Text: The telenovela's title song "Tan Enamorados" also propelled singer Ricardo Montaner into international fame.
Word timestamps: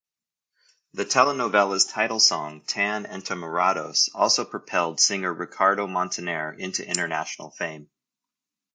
The 0.93 1.05
telenovela's 1.05 1.85
title 1.85 2.19
song 2.19 2.61
"Tan 2.61 3.05
Enamorados" 3.05 4.09
also 4.15 4.43
propelled 4.45 4.99
singer 4.99 5.31
Ricardo 5.31 5.85
Montaner 5.85 6.57
into 6.57 6.83
international 6.83 7.51
fame. 7.51 7.87